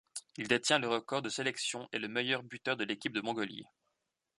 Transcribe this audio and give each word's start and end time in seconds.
Il 0.35 0.47
détient 0.47 0.79
le 0.79 0.87
record 0.87 1.21
de 1.21 1.29
sélections 1.29 1.87
et 1.93 1.99
le 1.99 2.07
meilleur 2.07 2.41
buteur 2.41 2.75
de 2.75 2.83
l'équipe 2.83 3.13
de 3.13 3.21
Mongolie. 3.21 3.65